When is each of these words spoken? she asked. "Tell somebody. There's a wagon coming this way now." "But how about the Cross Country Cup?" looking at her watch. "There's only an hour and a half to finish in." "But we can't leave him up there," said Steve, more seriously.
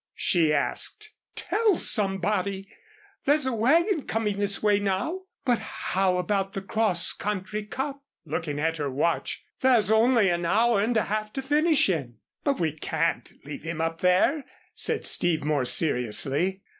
she 0.15 0.51
asked. 0.51 1.11
"Tell 1.35 1.75
somebody. 1.75 2.67
There's 3.25 3.45
a 3.45 3.53
wagon 3.53 4.07
coming 4.07 4.39
this 4.39 4.63
way 4.63 4.79
now." 4.79 5.25
"But 5.45 5.59
how 5.59 6.17
about 6.17 6.53
the 6.53 6.61
Cross 6.63 7.13
Country 7.13 7.61
Cup?" 7.65 8.01
looking 8.25 8.57
at 8.59 8.77
her 8.77 8.89
watch. 8.89 9.45
"There's 9.59 9.91
only 9.91 10.29
an 10.29 10.43
hour 10.43 10.81
and 10.81 10.97
a 10.97 11.03
half 11.03 11.31
to 11.33 11.43
finish 11.43 11.87
in." 11.87 12.15
"But 12.43 12.59
we 12.59 12.71
can't 12.71 13.31
leave 13.45 13.61
him 13.61 13.79
up 13.79 14.01
there," 14.01 14.43
said 14.73 15.05
Steve, 15.05 15.43
more 15.43 15.65
seriously. 15.65 16.63